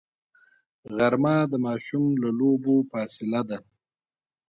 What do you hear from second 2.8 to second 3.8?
فاصله ده